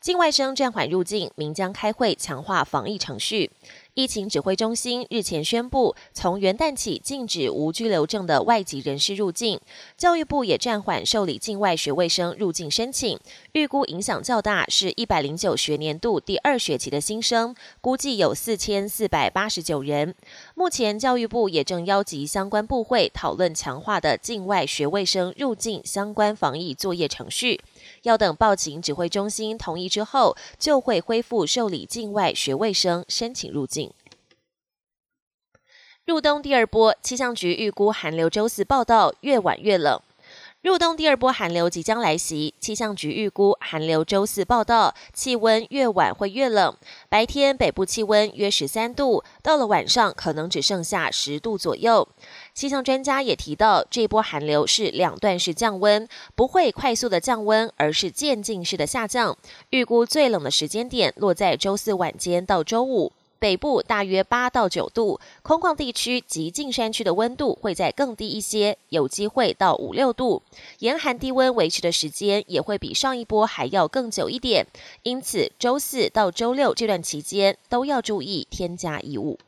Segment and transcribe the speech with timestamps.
[0.00, 3.50] 境外生暂缓入境，明将开会强化防疫程序。
[3.94, 9.60] 疫情指挥中心日前宣布，从元旦起禁止无居留证的外籍人士入境。
[9.96, 13.16] 教育部也暂缓受理境外学位生入境申请，
[13.52, 20.12] 预估影响较大，是一百零九学年度第二学期的新生，估计有四千四百八十九人。
[20.56, 27.60] 目前教育部也正邀集相关部会讨论强化的境外学位生入境相关防疫作业程序，
[28.02, 33.94] 要等报警指挥中心同意之后，就会恢复受理境外学位生申请入境。
[36.04, 39.98] 入冬第二波，气象局预估寒流周四报道越晚越冷。
[40.64, 46.74] 入冬第二波寒流即将来袭，气象局预估寒流周四报道气温越晚会越冷。
[47.10, 52.08] 白天北部气温约十三度，到了晚上可能只剩下十度左右。
[52.54, 59.36] 气象专家也提到，这波寒流是两段式降温，不会快速的降温，而是渐进式的下降。
[59.68, 63.12] 预估最冷的时间点落在周四晚间到周五。
[63.44, 70.42] 北部大约八到九度，空旷地区及近山区的温度会在更低一些，有机会到五六度。
[70.78, 74.66] 严寒低温维持的时间也会比上一波还要更久一点，
[75.02, 79.38] 因此周四到周六这段期间都要注意添加衣物。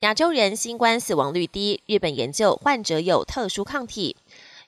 [0.00, 4.16] 亚洲人新冠死亡率低，日本研究患者有特殊抗体。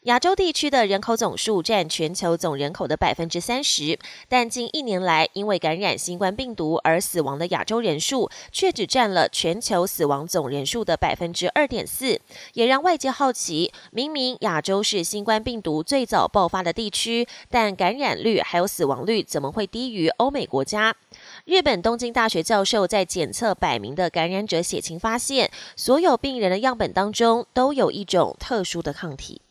[0.04, 3.98] 亚洲地区的人口总数占全球总人口的百分之三十，
[4.30, 12.18] 但近一年来因为感染新冠病毒而死亡的亚洲人数却只占了全球死亡总人数的百分之二点四，
[12.54, 20.96] 也让外界好奇：明明亚洲是新冠病毒最早爆发的地区，但感染率还有死亡率怎么会低于欧美国家？
[21.44, 29.42] 日本东京大学教授在检测百名的感染者血清，发现所有病人的样本当中都有一种特殊的抗体。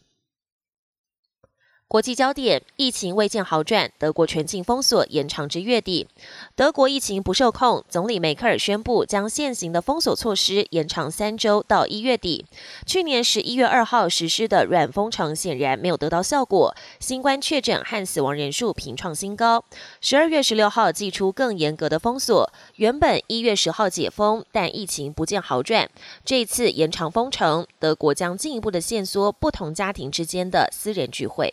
[1.89, 6.07] 国际焦点：疫情未见好转，德国全境封锁延长至月底。
[6.55, 12.45] 德国疫情不受控，总理梅克尔宣布将现行的封锁措施延长三周到一月底。
[12.85, 19.66] 去年十一月二号实施的软封城显然没有得到效果，新冠确诊和死亡人数频创新高。
[20.00, 25.89] 十二月十六号祭出更严格的封锁，原本一月十号解封，但疫情不见好转。
[26.23, 31.51] 这一次延长封城，德国将进一步的限缩不同家庭之间的私人聚会。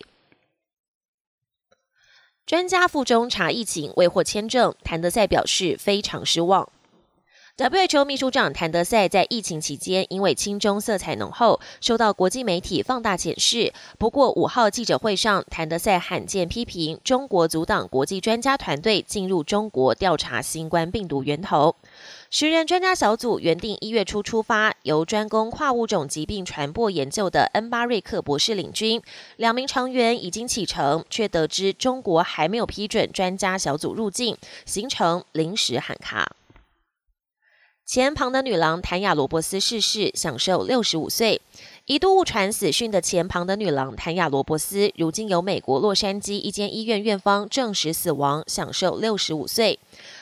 [2.46, 6.68] 专家赴中查疫情未获签证，谭德赛表示非常失望。
[7.56, 13.72] WHO 秘书长谭德赛在疫情期间因为亲中色彩浓厚，受到国际媒体放大检视。
[13.98, 21.74] 不过五号记者会上，谭德赛罕见批评中国阻挡国际专家团队进入中国调查新冠病毒源头。
[22.28, 29.00] 十人专家小组原定一月初出发，由专攻跨物种疾病传播研究的恩巴瑞克博士领军。
[29.36, 36.32] 两名成员已经启程，却得知中国还没有批准专家小组入境，行程临时喊卡。
[37.86, 41.40] 前庞德女郎谭雅罗伯斯逝世，享受六十五岁。
[41.84, 49.78] 一度误传死讯的前庞德女郎谭雅罗伯斯，如今由美国洛杉矶一间医院院方证实死亡，享受六十五岁。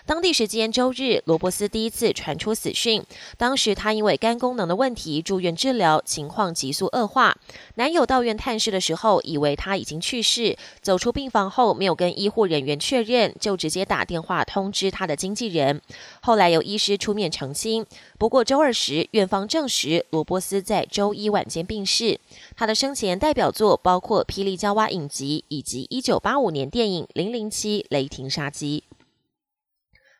[0.06, 3.02] 当地时间周日，罗伯斯第一次传出死讯。
[3.38, 7.38] 当时他因为肝功能的问题住院治疗，情况急速恶化。
[7.76, 10.58] 男友到院探视的时候，以为他已经去世。
[10.82, 15.80] 走出病房后，没有跟医护人员确认，就直接打电话通知他的经纪人。
[16.20, 17.86] 后来由医师出面澄清。
[18.18, 22.20] 不过周二时，院方证实罗伯斯在周一晚间病逝。
[22.54, 28.84] 他的生前代表作包括《霹雳娇娃》影集以及一九八五年电影《零零七雷霆杀机》。